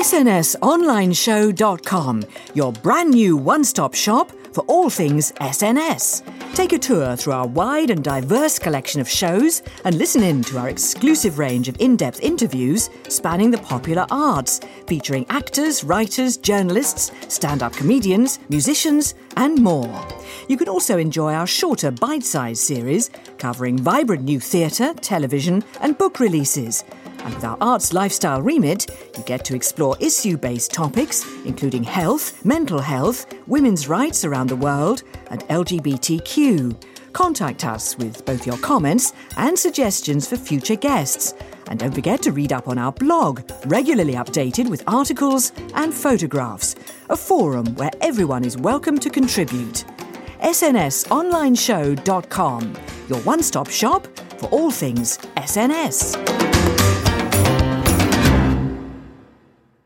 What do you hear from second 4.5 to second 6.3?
for all things SNS.